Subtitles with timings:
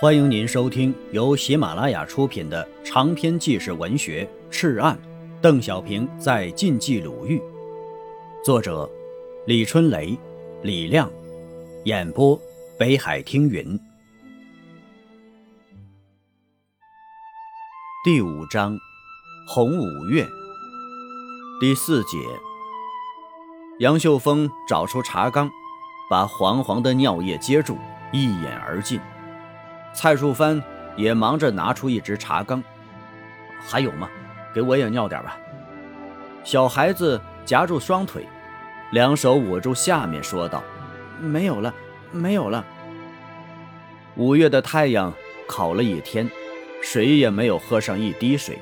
[0.00, 4.96] 欢迎您收听由喜马拉雅出品的长篇纪实文学《赤案》，
[5.40, 7.42] 邓小平在晋冀鲁豫，
[8.44, 8.88] 作者
[9.44, 10.16] 李春雷、
[10.62, 11.10] 李亮，
[11.84, 12.40] 演播
[12.78, 13.76] 北海听云。
[18.04, 18.78] 第五章，
[19.48, 20.24] 红五月，
[21.60, 22.18] 第四节。
[23.80, 25.50] 杨秀峰找出茶缸，
[26.08, 27.76] 把黄黄的尿液接住，
[28.12, 29.00] 一饮而尽。
[30.00, 30.62] 蔡树帆
[30.94, 32.62] 也忙着拿出一只茶缸，
[33.58, 34.08] 还有吗？
[34.54, 35.36] 给我也尿点吧。
[36.44, 38.24] 小孩子夹住双腿，
[38.92, 40.62] 两手捂住下面，说道
[41.18, 41.74] ：“没有了，
[42.12, 42.64] 没有了。”
[44.14, 45.12] 五月的太阳
[45.48, 46.30] 烤了一天，
[46.80, 48.56] 水也没有喝上一滴水。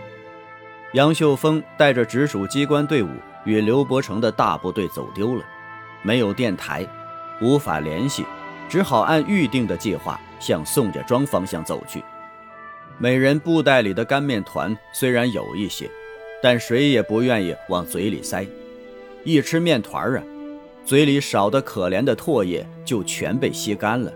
[0.95, 3.11] 杨秀峰带着直属机关队伍
[3.45, 5.45] 与刘伯承的大部队走丢了，
[6.01, 6.87] 没有电台，
[7.43, 8.25] 无法联系，
[8.69, 10.21] 只好按预定的计划。
[10.39, 12.05] 向宋家庄方向走去。
[12.99, 15.91] 每人布袋里的干面团虽然有一些，
[16.43, 18.47] 但谁也不愿意往嘴里塞。
[19.25, 20.23] 一吃面团啊，
[20.85, 24.13] 嘴里少的可怜的唾液就全被吸干了。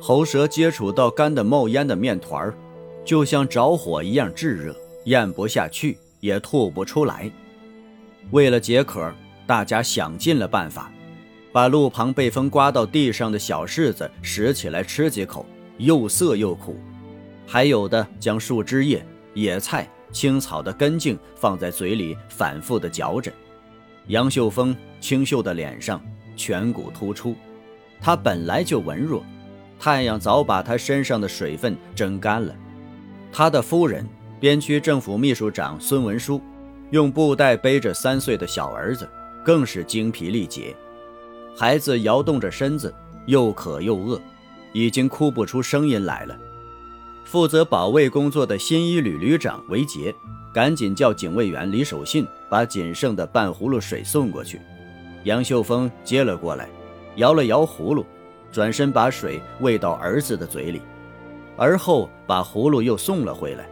[0.00, 2.52] 喉舌接触到干的冒烟的面团，
[3.04, 7.30] 就像着火一样炙热，咽不下去也吐不出来。
[8.30, 9.12] 为了解渴，
[9.46, 10.90] 大家想尽了办法。
[11.52, 15.44] 把路旁被风刮到地上的小柿子拾起来吃几口，
[15.76, 16.74] 又涩又苦；
[17.46, 23.30] 还有的将树枝叶、野菜、青草的根茎放在嘴里反复的嚼着。
[24.06, 26.02] 杨秀峰清秀的脸上
[26.36, 27.36] 颧骨突出，
[28.00, 29.22] 他本来就文弱，
[29.78, 32.56] 太阳早把他身上的水分蒸干了。
[33.30, 34.06] 他的夫人
[34.40, 36.40] 边区政府秘书长孙文书，
[36.90, 39.06] 用布袋背着三岁的小儿子，
[39.44, 40.74] 更是精疲力竭。
[41.54, 42.92] 孩子摇动着身子，
[43.26, 44.20] 又渴又饿，
[44.72, 46.36] 已经哭不出声音来了。
[47.24, 50.14] 负责保卫工作的新一旅旅长韦杰，
[50.52, 54.60] 赶紧叫警卫员李守信把仅剩的半葫芦水送过去。
[55.24, 56.68] 杨秀峰接了过来，
[57.16, 58.04] 摇了摇葫芦，
[58.50, 60.80] 转身把水喂到儿子的嘴里，
[61.56, 63.68] 而后把葫芦又送了回来。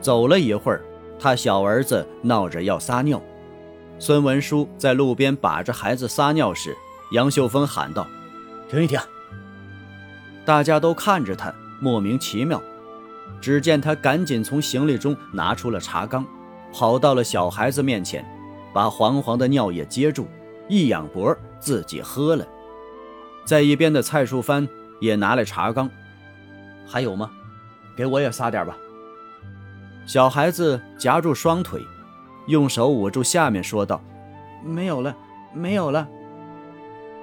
[0.00, 0.82] 走了一会儿，
[1.18, 3.20] 他小儿子闹着要撒尿，
[3.98, 6.74] 孙文书在路边把着孩子撒尿时。
[7.10, 8.06] 杨秀峰喊道
[8.68, 8.98] ：“停一停！”
[10.44, 12.60] 大家都看着他，莫名其妙。
[13.40, 16.26] 只见他赶紧从行李中拿出了茶缸，
[16.72, 18.24] 跑到了小孩子面前，
[18.74, 20.26] 把黄黄的尿液接住，
[20.68, 22.46] 一仰脖自己喝了。
[23.44, 24.68] 在一边的蔡树藩
[25.00, 25.88] 也拿来茶缸，
[26.86, 27.30] 还有吗？
[27.96, 28.76] 给我也撒点吧。
[30.06, 31.80] 小孩子夹住双腿，
[32.46, 34.02] 用手捂住下面，说道
[34.64, 35.16] ：“没有了，
[35.54, 36.06] 没有了。”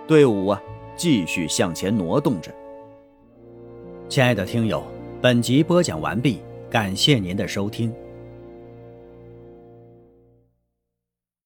[0.07, 0.63] 队伍啊，
[0.95, 2.50] 继续向前挪动着。
[4.07, 4.81] 亲爱的听友，
[5.22, 7.94] 本集播讲完毕，感谢您的收听。